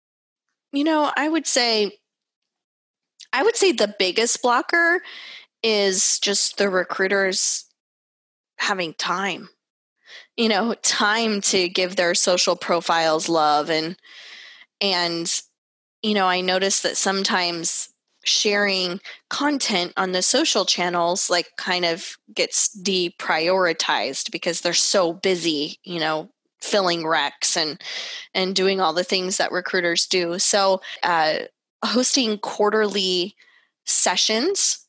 You 0.72 0.84
know 0.84 1.12
i 1.18 1.28
would 1.28 1.48
say 1.48 1.98
i 3.34 3.42
would 3.42 3.56
say 3.56 3.72
the 3.72 3.96
biggest 3.98 4.44
blocker 4.44 5.02
is 5.64 6.20
just 6.20 6.58
the 6.58 6.70
recruiters 6.70 7.66
having 8.60 8.94
time. 8.94 9.50
You 10.36 10.50
know 10.50 10.76
time 10.84 11.42
to 11.42 11.68
give 11.68 11.96
their 11.96 12.14
social 12.14 12.56
profiles 12.56 13.28
love 13.28 13.72
and 13.72 13.98
and 14.80 15.42
you 16.02 16.14
know, 16.14 16.28
I 16.28 16.42
notice 16.42 16.82
that 16.82 16.98
sometimes 16.98 17.90
sharing 18.24 19.00
content 19.30 19.94
on 19.96 20.12
the 20.12 20.22
social 20.22 20.66
channels 20.66 21.30
like 21.30 21.48
kind 21.58 21.86
of 21.86 22.18
gets 22.34 22.78
deprioritized 22.82 24.32
because 24.32 24.62
they're 24.62 24.74
so 24.74 25.14
busy, 25.14 25.80
you 25.84 26.00
know, 26.00 26.30
filling 26.62 27.04
recs 27.04 27.56
and 27.56 27.82
and 28.34 28.56
doing 28.56 28.82
all 28.82 28.94
the 28.94 29.04
things 29.04 29.38
that 29.38 29.52
recruiters 29.52 30.06
do. 30.08 30.38
So, 30.40 30.82
uh, 31.04 31.40
hosting 31.86 32.38
quarterly 32.40 33.36
sessions 33.86 34.86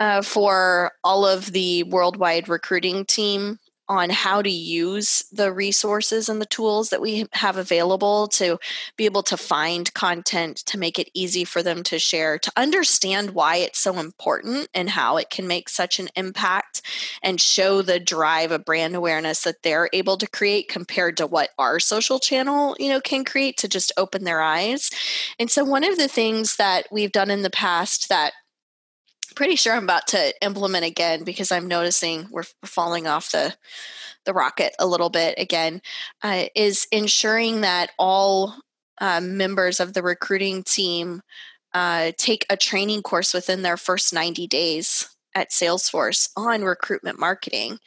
uh, 0.00 0.22
for 0.22 0.92
all 1.04 1.26
of 1.26 1.52
the 1.52 1.84
worldwide 1.84 2.48
recruiting 2.48 3.04
team 3.04 3.58
on 3.90 4.08
how 4.08 4.40
to 4.40 4.48
use 4.48 5.24
the 5.32 5.52
resources 5.52 6.28
and 6.28 6.40
the 6.40 6.46
tools 6.46 6.90
that 6.90 7.02
we 7.02 7.26
have 7.32 7.56
available 7.56 8.28
to 8.28 8.56
be 8.96 9.04
able 9.04 9.24
to 9.24 9.36
find 9.36 9.92
content 9.94 10.58
to 10.58 10.78
make 10.78 10.96
it 10.96 11.10
easy 11.12 11.44
for 11.44 11.60
them 11.60 11.82
to 11.82 11.98
share 11.98 12.38
to 12.38 12.52
understand 12.56 13.30
why 13.30 13.56
it's 13.56 13.80
so 13.80 13.98
important 13.98 14.68
and 14.74 14.88
how 14.90 15.16
it 15.16 15.28
can 15.28 15.48
make 15.48 15.68
such 15.68 15.98
an 15.98 16.08
impact 16.14 16.82
and 17.20 17.40
show 17.40 17.82
the 17.82 17.98
drive 17.98 18.52
of 18.52 18.64
brand 18.64 18.94
awareness 18.94 19.42
that 19.42 19.60
they're 19.64 19.90
able 19.92 20.16
to 20.16 20.28
create 20.28 20.68
compared 20.68 21.16
to 21.16 21.26
what 21.26 21.50
our 21.58 21.80
social 21.80 22.20
channel 22.20 22.76
you 22.78 22.88
know 22.88 23.00
can 23.00 23.24
create 23.24 23.56
to 23.56 23.66
just 23.66 23.90
open 23.96 24.22
their 24.22 24.40
eyes. 24.40 24.88
And 25.40 25.50
so 25.50 25.64
one 25.64 25.82
of 25.82 25.96
the 25.96 26.06
things 26.06 26.54
that 26.56 26.86
we've 26.92 27.10
done 27.10 27.30
in 27.30 27.42
the 27.42 27.50
past 27.50 28.08
that 28.08 28.34
pretty 29.30 29.56
sure 29.56 29.74
I'm 29.74 29.84
about 29.84 30.06
to 30.08 30.32
implement 30.42 30.84
again 30.84 31.24
because 31.24 31.52
I'm 31.52 31.68
noticing 31.68 32.28
we're 32.30 32.44
falling 32.64 33.06
off 33.06 33.32
the 33.32 33.54
the 34.26 34.34
rocket 34.34 34.74
a 34.78 34.86
little 34.86 35.10
bit 35.10 35.34
again. 35.38 35.80
Uh, 36.22 36.44
is 36.54 36.86
ensuring 36.92 37.62
that 37.62 37.90
all 37.98 38.54
uh, 39.00 39.20
members 39.20 39.80
of 39.80 39.94
the 39.94 40.02
recruiting 40.02 40.62
team 40.62 41.22
uh, 41.72 42.12
take 42.18 42.44
a 42.50 42.56
training 42.56 43.02
course 43.02 43.32
within 43.32 43.62
their 43.62 43.76
first 43.76 44.12
90 44.12 44.46
days 44.46 45.08
at 45.34 45.50
Salesforce 45.50 46.28
on 46.36 46.62
recruitment 46.62 47.18
marketing 47.18 47.78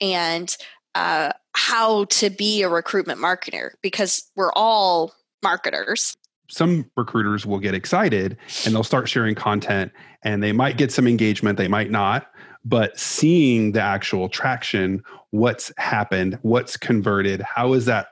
and 0.00 0.56
uh, 0.94 1.32
how 1.54 2.04
to 2.04 2.30
be 2.30 2.62
a 2.62 2.68
recruitment 2.68 3.20
marketer 3.20 3.70
because 3.82 4.30
we're 4.36 4.52
all 4.52 5.12
marketers 5.42 6.16
some 6.50 6.90
recruiters 6.96 7.46
will 7.46 7.58
get 7.58 7.74
excited 7.74 8.36
and 8.64 8.74
they'll 8.74 8.84
start 8.84 9.08
sharing 9.08 9.34
content 9.34 9.92
and 10.22 10.42
they 10.42 10.52
might 10.52 10.76
get 10.76 10.92
some 10.92 11.06
engagement, 11.06 11.56
they 11.56 11.68
might 11.68 11.90
not, 11.90 12.26
but 12.64 12.98
seeing 12.98 13.72
the 13.72 13.80
actual 13.80 14.28
traction, 14.28 15.02
what's 15.30 15.72
happened, 15.78 16.38
what's 16.42 16.76
converted, 16.76 17.40
how 17.40 17.72
is 17.72 17.86
that 17.86 18.08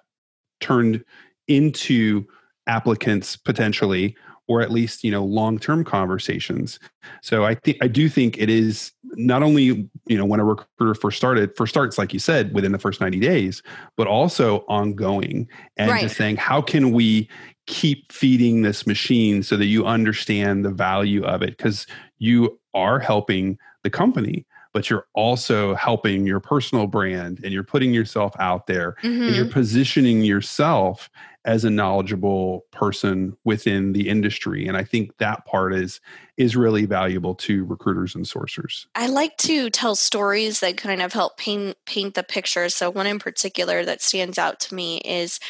turned 0.60 1.04
into 1.48 2.24
applicants 2.66 3.36
potentially 3.36 4.16
or 4.48 4.62
at 4.62 4.70
least 4.70 5.04
you 5.04 5.10
know 5.10 5.24
long-term 5.24 5.84
conversations. 5.84 6.78
So 7.22 7.44
i 7.44 7.54
think 7.54 7.78
i 7.82 7.88
do 7.88 8.08
think 8.08 8.38
it 8.38 8.50
is 8.50 8.92
not 9.14 9.42
only 9.42 9.88
you 10.08 10.16
know 10.16 10.24
when 10.24 10.40
a 10.40 10.44
recruiter 10.44 10.94
first 10.94 11.16
started 11.16 11.54
first 11.56 11.70
starts 11.70 11.98
like 11.98 12.12
you 12.12 12.18
said 12.18 12.52
within 12.54 12.72
the 12.72 12.78
first 12.78 13.00
90 13.00 13.20
days 13.20 13.62
but 13.96 14.06
also 14.06 14.64
ongoing 14.68 15.48
and 15.76 15.90
right. 15.90 16.02
just 16.02 16.16
saying 16.16 16.36
how 16.36 16.60
can 16.60 16.90
we 16.90 17.28
keep 17.66 18.10
feeding 18.10 18.62
this 18.62 18.86
machine 18.86 19.42
so 19.42 19.56
that 19.56 19.66
you 19.66 19.84
understand 19.86 20.64
the 20.64 20.70
value 20.70 21.22
of 21.24 21.42
it 21.42 21.56
because 21.56 21.86
you 22.18 22.58
are 22.74 22.98
helping 22.98 23.58
the 23.82 23.90
company 23.90 24.46
but 24.72 24.90
you're 24.90 25.06
also 25.14 25.74
helping 25.74 26.26
your 26.26 26.40
personal 26.40 26.86
brand 26.86 27.40
and 27.42 27.52
you're 27.52 27.64
putting 27.64 27.92
yourself 27.92 28.32
out 28.38 28.66
there 28.66 28.96
mm-hmm. 29.02 29.22
and 29.22 29.34
you're 29.34 29.44
mm-hmm. 29.44 29.52
positioning 29.52 30.22
yourself 30.22 31.10
as 31.44 31.64
a 31.64 31.70
knowledgeable 31.70 32.64
person 32.72 33.36
within 33.44 33.92
the 33.92 34.08
industry 34.08 34.66
and 34.66 34.76
i 34.76 34.84
think 34.84 35.16
that 35.18 35.44
part 35.46 35.74
is 35.74 36.00
is 36.38 36.54
really 36.54 36.86
valuable 36.86 37.34
to 37.34 37.64
recruiters 37.64 38.14
and 38.14 38.24
sourcers. 38.24 38.86
I 38.94 39.08
like 39.08 39.36
to 39.38 39.68
tell 39.70 39.96
stories 39.96 40.60
that 40.60 40.76
kind 40.76 41.02
of 41.02 41.12
help 41.12 41.36
paint 41.36 41.76
paint 41.84 42.14
the 42.14 42.22
picture. 42.22 42.68
So 42.68 42.90
one 42.90 43.08
in 43.08 43.18
particular 43.18 43.84
that 43.84 44.00
stands 44.00 44.38
out 44.38 44.60
to 44.60 44.74
me 44.74 44.98
is 44.98 45.40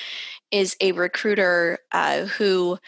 is 0.51 0.77
a 0.81 0.93
recruiter 0.93 1.79
uh, 1.93 2.25
who 2.25 2.79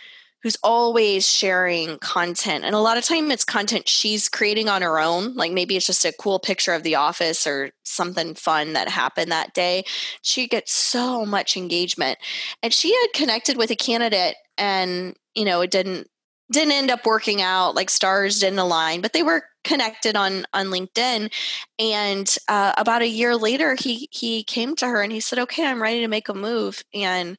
who's 0.42 0.56
always 0.62 1.28
sharing 1.28 1.98
content. 1.98 2.64
And 2.64 2.74
a 2.74 2.80
lot 2.80 2.96
of 2.96 3.04
time 3.04 3.30
it's 3.30 3.44
content 3.44 3.88
she's 3.88 4.28
creating 4.28 4.68
on 4.68 4.82
her 4.82 4.98
own. 4.98 5.34
Like 5.34 5.52
maybe 5.52 5.76
it's 5.76 5.86
just 5.86 6.04
a 6.04 6.14
cool 6.18 6.38
picture 6.38 6.72
of 6.72 6.82
the 6.82 6.94
office 6.94 7.46
or 7.46 7.70
something 7.84 8.34
fun 8.34 8.72
that 8.72 8.88
happened 8.88 9.30
that 9.32 9.52
day. 9.52 9.84
She 10.22 10.48
gets 10.48 10.72
so 10.72 11.26
much 11.26 11.56
engagement. 11.56 12.18
And 12.62 12.72
she 12.72 12.92
had 12.94 13.12
connected 13.12 13.56
with 13.56 13.70
a 13.70 13.76
candidate 13.76 14.36
and 14.56 15.16
you 15.34 15.44
know 15.44 15.60
it 15.60 15.70
didn't 15.70 16.08
didn't 16.50 16.72
end 16.72 16.90
up 16.90 17.06
working 17.06 17.40
out. 17.42 17.74
Like 17.74 17.90
stars 17.90 18.40
didn't 18.40 18.58
align 18.58 19.02
but 19.02 19.12
they 19.12 19.22
were 19.22 19.44
connected 19.62 20.16
on 20.16 20.46
on 20.54 20.66
linkedin. 20.66 21.30
And 21.78 22.34
uh, 22.48 22.72
about 22.78 23.02
a 23.02 23.08
year 23.08 23.36
later 23.36 23.76
he 23.78 24.08
he 24.10 24.42
came 24.42 24.74
to 24.76 24.86
her 24.86 25.02
and 25.02 25.12
he 25.12 25.20
said 25.20 25.38
okay 25.40 25.66
i'm 25.66 25.82
ready 25.82 26.00
to 26.00 26.08
make 26.08 26.30
a 26.30 26.34
move. 26.34 26.82
And 26.94 27.36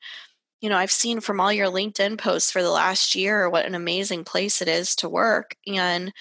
you 0.62 0.70
know 0.70 0.78
i've 0.78 0.92
seen 0.92 1.20
from 1.20 1.40
all 1.40 1.52
your 1.52 1.68
linkedin 1.68 2.18
posts 2.18 2.52
for 2.52 2.62
the 2.62 2.72
last 2.72 3.16
year 3.16 3.50
what 3.50 3.66
an 3.66 3.76
amazing 3.76 4.24
place 4.24 4.62
it 4.62 4.68
is 4.68 4.96
to 4.96 5.10
work 5.10 5.56
and 5.68 6.14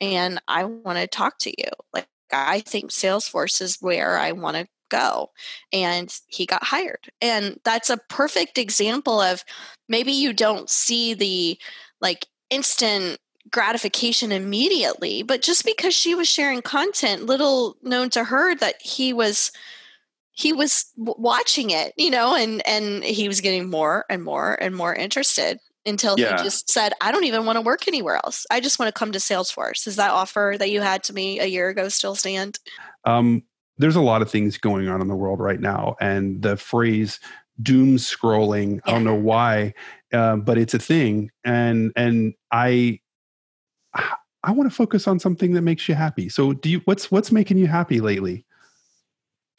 and 0.00 0.40
i 0.46 0.64
want 0.64 0.98
to 0.98 1.06
talk 1.06 1.38
to 1.38 1.50
you. 1.50 1.68
Like 1.92 2.06
i 2.32 2.60
think 2.60 2.90
salesforce 2.90 3.60
is 3.60 3.78
where 3.80 4.18
i 4.18 4.32
want 4.32 4.56
to 4.56 4.68
go 4.90 5.30
and 5.72 6.12
he 6.26 6.44
got 6.44 6.64
hired. 6.64 7.10
And 7.22 7.58
that's 7.64 7.88
a 7.88 8.00
perfect 8.08 8.58
example 8.58 9.20
of 9.20 9.44
maybe 9.88 10.12
you 10.12 10.32
don't 10.32 10.68
see 10.68 11.14
the 11.14 11.58
like 12.00 12.26
instant 12.50 13.18
gratification 13.50 14.32
immediately 14.32 15.22
but 15.22 15.40
just 15.40 15.64
because 15.64 15.94
she 15.94 16.14
was 16.14 16.28
sharing 16.28 16.60
content 16.60 17.24
little 17.24 17.76
known 17.82 18.10
to 18.10 18.24
her 18.24 18.54
that 18.54 18.74
he 18.82 19.12
was 19.12 19.50
he 20.32 20.52
was 20.52 20.86
watching 20.96 21.70
it 21.70 21.92
you 21.96 22.10
know 22.10 22.34
and 22.34 22.66
and 22.66 23.04
he 23.04 23.28
was 23.28 23.40
getting 23.40 23.68
more 23.68 24.04
and 24.08 24.22
more 24.22 24.54
and 24.60 24.76
more 24.76 24.94
interested 24.94 25.58
until 25.86 26.18
yeah. 26.18 26.36
he 26.36 26.44
just 26.44 26.70
said 26.70 26.92
i 27.00 27.10
don't 27.10 27.24
even 27.24 27.46
want 27.46 27.56
to 27.56 27.62
work 27.62 27.88
anywhere 27.88 28.16
else. 28.16 28.46
I 28.50 28.60
just 28.60 28.78
want 28.78 28.94
to 28.94 28.98
come 28.98 29.12
to 29.12 29.18
salesforce. 29.18 29.86
Is 29.86 29.96
that 29.96 30.10
offer 30.10 30.56
that 30.58 30.70
you 30.70 30.80
had 30.80 31.02
to 31.04 31.14
me 31.14 31.40
a 31.40 31.46
year 31.46 31.68
ago 31.68 31.88
still 31.88 32.14
stand? 32.14 32.58
Um, 33.04 33.42
there's 33.78 33.96
a 33.96 34.02
lot 34.02 34.20
of 34.20 34.30
things 34.30 34.58
going 34.58 34.88
on 34.88 35.00
in 35.00 35.08
the 35.08 35.16
world 35.16 35.40
right 35.40 35.60
now 35.60 35.96
and 36.00 36.42
the 36.42 36.56
phrase 36.56 37.18
doom 37.62 37.96
scrolling 37.96 38.74
yeah. 38.74 38.80
i 38.86 38.90
don't 38.92 39.04
know 39.04 39.14
why 39.14 39.74
uh, 40.12 40.36
but 40.36 40.56
it's 40.56 40.72
a 40.72 40.78
thing 40.78 41.30
and 41.44 41.92
and 41.96 42.34
i 42.52 42.98
i 44.42 44.50
want 44.50 44.70
to 44.70 44.74
focus 44.74 45.06
on 45.06 45.18
something 45.18 45.52
that 45.52 45.62
makes 45.62 45.88
you 45.88 45.94
happy. 45.94 46.28
So 46.28 46.52
do 46.52 46.68
you 46.68 46.80
what's 46.84 47.10
what's 47.10 47.32
making 47.32 47.58
you 47.58 47.66
happy 47.66 48.00
lately 48.00 48.44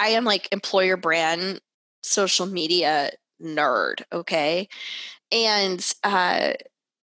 i 0.01 0.09
am 0.09 0.25
like 0.25 0.47
employer 0.51 0.97
brand 0.97 1.61
social 2.03 2.45
media 2.45 3.11
nerd 3.41 4.01
okay? 4.11 4.67
And 5.31 5.93
uh 6.03 6.53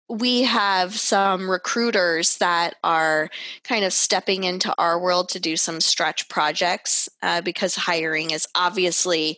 we 0.09 0.43
have 0.43 0.99
some 0.99 1.49
recruiters 1.49 2.37
that 2.39 2.75
are 2.83 3.29
kind 3.63 3.85
of 3.85 3.93
stepping 3.93 4.43
into 4.43 4.73
our 4.77 4.99
world 4.99 5.29
to 5.29 5.39
do 5.39 5.55
some 5.55 5.79
stretch 5.79 6.27
projects 6.27 7.07
uh, 7.23 7.39
because 7.39 7.75
hiring 7.75 8.31
is 8.31 8.45
obviously 8.53 9.37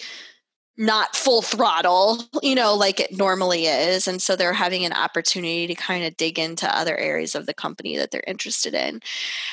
not 0.75 1.15
full 1.15 1.43
throttle, 1.43 2.23
you 2.41 2.55
know, 2.55 2.73
like 2.73 2.99
it 2.99 3.15
normally 3.15 3.67
is. 3.67 4.07
And 4.07 4.19
so 4.19 4.35
they're 4.35 4.53
having 4.53 4.83
an 4.85 4.93
opportunity 4.93 5.67
to 5.67 5.75
kind 5.75 6.03
of 6.03 6.17
dig 6.17 6.39
into 6.39 6.75
other 6.75 6.97
areas 6.97 7.35
of 7.35 7.45
the 7.45 7.53
company 7.53 7.95
that 7.97 8.09
they're 8.09 8.23
interested 8.25 8.73
in. 8.73 8.99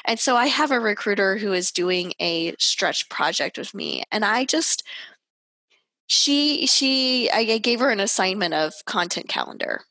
And 0.07 0.19
so 0.19 0.37
I 0.37 0.47
have 0.47 0.71
a 0.71 0.81
recruiter 0.81 1.37
who 1.37 1.53
is 1.53 1.71
doing 1.71 2.15
a 2.21 2.55
stretch 2.59 3.09
project 3.11 3.59
with 3.59 3.75
me. 3.75 4.03
And 4.11 4.25
I 4.25 4.47
just, 4.47 4.83
she, 6.07 6.67
she, 6.67 7.31
I 7.31 7.59
gave 7.59 7.81
her 7.81 7.91
an 7.91 8.00
assignment 8.00 8.55
of 8.55 8.73
content 8.87 9.29
calendar 9.29 9.83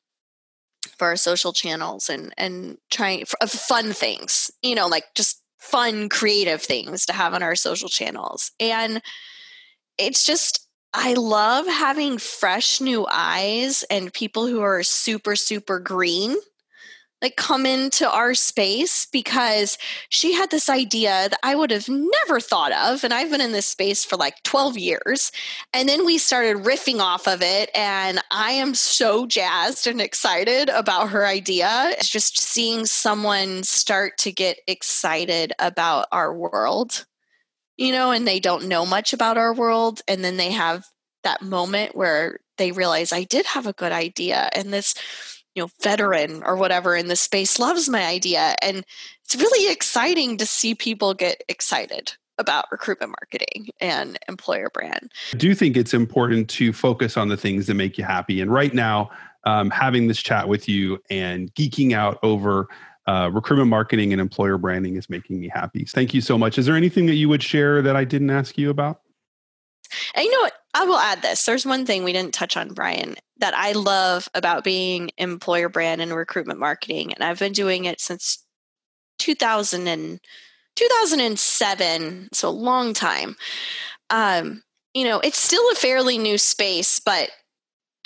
for 0.98 1.08
our 1.08 1.16
social 1.16 1.54
channels 1.54 2.10
and, 2.10 2.34
and 2.38 2.80
trying 2.90 3.24
of 3.40 3.52
fun 3.52 3.94
things, 3.94 4.50
you 4.64 4.74
know, 4.74 4.88
like 4.88 5.06
just 5.14 5.44
fun, 5.60 6.10
creative 6.10 6.64
things 6.64 7.06
to 7.06 7.14
have 7.14 7.36
on 7.36 7.44
our 7.44 7.56
social 7.56 7.88
channels. 7.88 8.52
And 8.60 9.00
it's 10.00 10.26
just, 10.26 10.66
I 10.94 11.14
love 11.14 11.68
having 11.68 12.18
fresh 12.18 12.82
new 12.82 13.06
eyes 13.12 13.84
and 13.90 14.14
people 14.14 14.48
who 14.48 14.62
are 14.62 14.84
super, 14.84 15.36
super 15.36 15.80
green 15.80 16.36
like 17.22 17.36
come 17.36 17.66
into 17.66 18.10
our 18.10 18.34
space 18.34 19.06
because 19.12 19.78
she 20.10 20.34
had 20.34 20.52
this 20.52 20.70
idea 20.70 21.28
that 21.30 21.40
I 21.44 21.56
would 21.56 21.72
have 21.72 21.90
never 21.90 22.40
thought 22.40 22.72
of. 22.72 23.04
And 23.04 23.14
I've 23.14 23.30
been 23.30 23.42
in 23.42 23.52
this 23.52 23.66
space 23.66 24.06
for 24.06 24.16
like 24.16 24.42
12 24.44 24.78
years. 24.78 25.32
And 25.74 25.90
then 25.90 26.06
we 26.06 26.18
started 26.18 26.64
riffing 26.64 27.00
off 27.00 27.28
of 27.28 27.42
it. 27.42 27.70
And 27.76 28.22
I 28.32 28.52
am 28.52 28.74
so 28.74 29.26
jazzed 29.26 29.88
and 29.88 30.00
excited 30.00 30.70
about 30.70 31.10
her 31.10 31.26
idea. 31.26 31.92
It's 31.98 32.10
just 32.10 32.38
seeing 32.38 32.86
someone 32.86 33.64
start 33.64 34.18
to 34.20 34.32
get 34.32 34.60
excited 34.68 35.54
about 35.60 36.08
our 36.12 36.34
world 36.34 37.06
you 37.80 37.94
know, 37.94 38.12
and 38.12 38.28
they 38.28 38.42
don't 38.42 38.68
know 38.68 38.86
much 38.86 39.14
about 39.14 39.38
our 39.38 39.54
world. 39.54 40.02
And 40.06 40.22
then 40.22 40.36
they 40.36 40.52
have 40.52 40.86
that 41.24 41.42
moment 41.42 41.96
where 41.96 42.40
they 42.58 42.74
realize 42.74 43.14
I 43.14 43.24
did 43.24 43.46
have 43.46 43.68
a 43.68 43.74
good 43.74 43.94
idea 43.94 44.50
and 44.54 44.74
this, 44.74 44.94
you 45.56 45.64
know, 45.64 45.70
veteran 45.82 46.44
or 46.44 46.58
whatever 46.58 46.94
in 46.98 47.08
the 47.08 47.16
space 47.16 47.58
loves 47.58 47.88
my 47.88 48.04
idea. 48.04 48.54
And 48.62 48.84
it's 49.24 49.38
really 49.38 49.72
exciting 49.72 50.36
to 50.38 50.46
see 50.46 50.76
people 50.76 51.14
get 51.14 51.42
excited 51.48 52.12
about 52.38 52.66
recruitment 52.70 53.16
marketing 53.22 53.70
and 53.80 54.20
employer 54.28 54.70
brand. 54.74 55.10
I 55.34 55.38
do 55.38 55.56
think 55.56 55.78
it's 55.78 55.94
important 55.94 56.50
to 56.52 56.74
focus 56.74 57.16
on 57.16 57.30
the 57.30 57.38
things 57.38 57.68
that 57.68 57.76
make 57.76 57.98
you 57.98 58.04
happy. 58.04 58.42
And 58.42 58.52
right 58.52 58.74
now, 58.74 59.10
um, 59.46 59.70
having 59.70 60.08
this 60.08 60.22
chat 60.22 60.50
with 60.50 60.68
you 60.68 61.02
and 61.10 61.54
geeking 61.54 61.94
out 61.94 62.20
over 62.24 62.68
uh, 63.10 63.28
recruitment 63.30 63.72
marketing 63.72 64.14
and 64.14 64.22
employer 64.22 64.60
branding 64.60 64.96
is 64.96 65.10
making 65.10 65.40
me 65.40 65.50
happy. 65.50 65.84
Thank 65.84 66.14
you 66.14 66.22
so 66.22 66.38
much. 66.38 66.60
Is 66.60 66.68
there 66.68 66.76
anything 66.76 67.08
that 67.08 67.16
you 67.16 67.28
would 67.28 67.42
share 67.42 67.82
that 67.82 67.96
I 67.96 68.04
didn't 68.04 68.30
ask 68.30 68.56
you 68.56 68.70
about? 68.70 69.02
And 70.14 70.24
you 70.24 70.32
know 70.32 70.42
what? 70.42 70.54
I 70.76 70.86
will 70.86 71.00
add 71.00 71.24
this. 71.24 71.44
There's 71.44 71.66
one 71.66 71.88
thing 71.88 72.04
we 72.04 72.14
didn't 72.14 72.36
touch 72.36 72.56
on, 72.56 72.72
Brian, 72.72 73.16
that 73.38 73.56
I 73.56 73.72
love 73.72 74.30
about 74.36 74.64
being 74.64 75.10
employer 75.18 75.70
brand 75.70 76.02
and 76.02 76.14
recruitment 76.14 76.60
marketing. 76.60 77.12
And 77.12 77.24
I've 77.24 77.40
been 77.40 77.52
doing 77.52 77.86
it 77.86 78.00
since 78.00 78.46
2000 79.18 79.88
and 79.88 80.20
2007, 80.76 82.30
so 82.32 82.48
a 82.48 82.52
long 82.52 82.94
time. 82.94 83.36
Um, 84.12 84.62
you 84.94 85.04
know, 85.04 85.20
it's 85.22 85.40
still 85.40 85.68
a 85.72 85.76
fairly 85.76 86.20
new 86.20 86.38
space, 86.38 87.00
but 87.00 87.32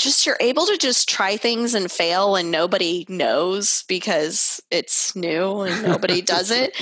just 0.04 0.26
you're 0.26 0.38
able 0.40 0.66
to 0.66 0.78
just 0.78 1.10
try 1.10 1.38
things 1.38 1.74
and 1.74 1.92
fail 1.92 2.36
and 2.36 2.52
nobody 2.52 3.06
knows 3.08 3.84
because 3.88 4.62
it's 4.70 5.16
new 5.16 5.62
and 5.62 5.84
nobody 5.84 6.22
does 6.34 6.52
it. 6.52 6.76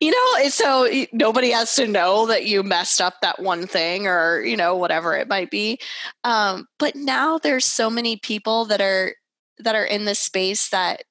You 0.00 0.10
know 0.10 0.48
so 0.48 0.88
nobody 1.12 1.50
has 1.50 1.74
to 1.76 1.86
know 1.86 2.26
that 2.26 2.46
you 2.46 2.62
messed 2.62 3.00
up 3.00 3.14
that 3.22 3.42
one 3.42 3.66
thing 3.66 4.06
or 4.06 4.42
you 4.42 4.56
know 4.56 4.76
whatever 4.76 5.16
it 5.16 5.28
might 5.28 5.50
be. 5.50 5.78
Um, 6.24 6.68
but 6.78 6.94
now 6.94 7.38
there's 7.38 7.64
so 7.64 7.88
many 7.88 8.16
people 8.16 8.66
that 8.66 8.80
are 8.80 9.14
that 9.58 9.74
are 9.74 9.84
in 9.84 10.04
this 10.04 10.20
space 10.20 10.68
that 10.68 11.02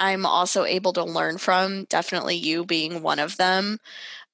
i'm 0.00 0.26
also 0.26 0.64
able 0.64 0.92
to 0.92 1.04
learn 1.04 1.38
from 1.38 1.84
definitely 1.84 2.34
you 2.34 2.64
being 2.64 3.02
one 3.02 3.20
of 3.20 3.36
them. 3.36 3.78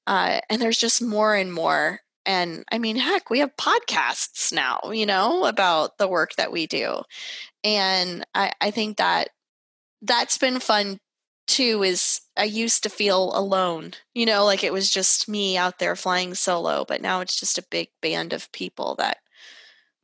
Uh, 0.07 0.41
and 0.49 0.61
there's 0.61 0.79
just 0.79 1.03
more 1.03 1.35
and 1.35 1.53
more 1.53 2.01
and 2.31 2.65
I 2.71 2.79
mean, 2.79 2.95
heck, 2.95 3.29
we 3.29 3.41
have 3.41 3.57
podcasts 3.57 4.53
now, 4.53 4.93
you 4.93 5.05
know, 5.05 5.47
about 5.47 5.99
the 5.99 6.07
work 6.07 6.37
that 6.37 6.53
we 6.53 6.69
do. 6.69 7.03
And 7.65 8.25
I, 8.37 8.53
I 8.61 8.71
think 8.71 8.99
that 8.99 9.31
that's 10.01 10.39
been 10.39 10.61
fun 10.61 11.01
too 11.49 11.83
is 11.83 12.21
I 12.37 12.45
used 12.45 12.85
to 12.85 12.89
feel 12.89 13.37
alone, 13.37 13.95
you 14.15 14.27
know, 14.27 14.45
like 14.45 14.63
it 14.63 14.73
was 14.73 14.91
just 14.91 15.29
me 15.29 15.57
out 15.57 15.81
there 15.81 15.97
flying 15.97 16.35
solo, 16.35 16.85
but 16.87 17.03
now 17.03 17.19
it's 17.21 17.39
just 17.39 17.59
a 17.59 17.67
big 17.69 17.89
band 18.01 18.33
of 18.33 18.53
people 18.53 18.95
that 18.99 19.19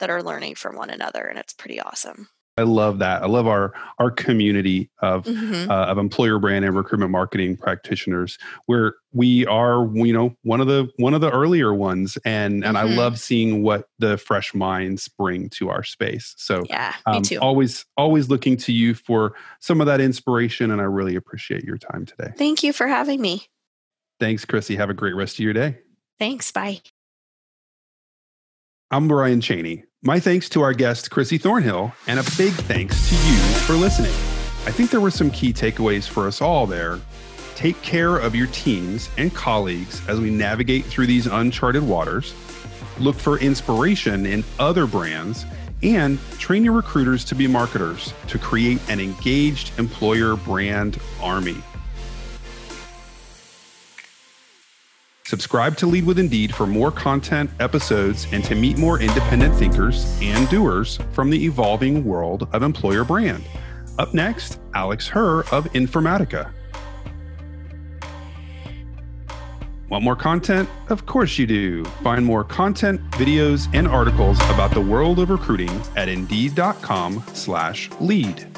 that 0.01 0.11
are 0.11 0.23
learning 0.23 0.57
from 0.57 0.75
one 0.75 0.91
another 0.91 1.23
and 1.27 1.39
it's 1.39 1.53
pretty 1.53 1.81
awesome. 1.81 2.29
I 2.59 2.63
love 2.63 2.99
that. 3.01 3.23
I 3.23 3.27
love 3.27 3.47
our 3.47 3.75
our 3.99 4.11
community 4.11 4.91
of 5.01 5.25
mm-hmm. 5.25 5.71
uh, 5.71 5.87
of 5.87 5.99
employer 5.99 6.39
brand 6.39 6.65
and 6.65 6.75
recruitment 6.75 7.11
marketing 7.11 7.57
practitioners, 7.57 8.39
where 8.65 8.95
we 9.13 9.45
are, 9.47 9.87
you 9.95 10.13
know, 10.13 10.35
one 10.43 10.61
of 10.61 10.67
the 10.67 10.89
one 10.97 11.13
of 11.13 11.21
the 11.21 11.31
earlier 11.31 11.75
ones, 11.75 12.17
and 12.25 12.65
and 12.65 12.77
mm-hmm. 12.77 12.93
I 12.93 12.95
love 12.95 13.19
seeing 13.19 13.63
what 13.63 13.89
the 13.99 14.17
fresh 14.17 14.55
minds 14.55 15.09
bring 15.09 15.51
to 15.51 15.69
our 15.69 15.85
space. 15.85 16.35
So 16.39 16.65
yeah, 16.69 16.95
um, 17.05 17.17
me 17.17 17.23
too. 17.23 17.39
Always 17.39 17.85
always 17.97 18.31
looking 18.31 18.57
to 18.59 18.73
you 18.73 18.95
for 18.95 19.35
some 19.61 19.81
of 19.81 19.87
that 19.87 20.01
inspiration, 20.01 20.71
and 20.71 20.81
I 20.81 20.85
really 20.85 21.17
appreciate 21.17 21.63
your 21.63 21.79
time 21.79 22.07
today. 22.07 22.33
Thank 22.37 22.63
you 22.63 22.73
for 22.73 22.87
having 22.87 23.21
me. 23.21 23.47
Thanks, 24.19 24.47
Chrissy. 24.47 24.77
Have 24.77 24.89
a 24.89 24.95
great 24.95 25.15
rest 25.15 25.35
of 25.35 25.41
your 25.41 25.53
day. 25.53 25.79
Thanks. 26.19 26.51
Bye. 26.51 26.81
I'm 28.93 29.09
Brian 29.09 29.41
Cheney. 29.41 29.83
My 30.05 30.21
thanks 30.21 30.49
to 30.51 30.63
our 30.63 30.73
guest, 30.73 31.11
Chrissy 31.11 31.39
Thornhill, 31.39 31.93
and 32.07 32.21
a 32.21 32.23
big 32.39 32.53
thanks 32.53 33.09
to 33.09 33.17
you 33.17 33.37
for 33.65 33.73
listening. 33.73 34.13
I 34.65 34.71
think 34.71 34.93
there 34.93 35.01
were 35.01 35.11
some 35.11 35.29
key 35.33 35.53
takeaways 35.53 36.07
for 36.07 36.29
us 36.29 36.41
all 36.41 36.69
there. 36.69 37.01
Take 37.57 37.83
care 37.83 38.17
of 38.17 38.37
your 38.37 38.47
teams 38.47 39.11
and 39.19 39.35
colleagues 39.35 40.07
as 40.09 40.21
we 40.21 40.31
navigate 40.31 40.85
through 40.85 41.09
these 41.09 41.27
uncharted 41.27 41.83
waters. 41.83 42.33
Look 43.01 43.17
for 43.17 43.41
inspiration 43.41 44.25
in 44.25 44.45
other 44.61 44.87
brands 44.87 45.47
and 45.83 46.21
train 46.39 46.63
your 46.63 46.75
recruiters 46.75 47.25
to 47.25 47.35
be 47.35 47.49
marketers 47.49 48.15
to 48.29 48.39
create 48.39 48.79
an 48.89 49.01
engaged 49.01 49.77
employer 49.81 50.37
brand 50.37 51.01
army. 51.21 51.57
Subscribe 55.27 55.77
to 55.79 55.87
Lead 55.89 56.07
with 56.07 56.21
Indeed 56.21 56.55
for 56.55 56.69
more 56.69 56.93
content, 56.93 57.51
episodes, 57.59 58.29
and 58.31 58.45
to 58.45 58.55
meet 58.55 58.79
more 58.79 59.01
independent 59.01 59.57
thinkers 59.57 60.17
and 60.23 60.49
doers 60.49 61.01
from 61.11 61.31
the 61.31 61.45
evolving 61.45 62.05
world 62.05 62.47
of 62.53 62.63
employer 62.63 63.03
brand. 63.03 63.43
Up 63.99 64.15
next, 64.15 64.61
Alex 64.77 65.09
Herr 65.09 65.41
of 65.53 65.65
Informatica. 65.73 66.53
Want 69.89 70.05
more 70.05 70.15
content? 70.15 70.69
Of 70.91 71.07
course 71.07 71.39
you 71.39 71.47
do. 71.49 71.85
Find 72.05 72.25
more 72.25 72.45
content, 72.45 73.01
videos, 73.11 73.67
and 73.75 73.89
articles 73.89 74.39
about 74.51 74.71
the 74.71 74.81
world 74.81 75.19
of 75.19 75.31
recruiting 75.31 75.83
at 75.97 76.09
indeed.com/lead. 76.09 78.56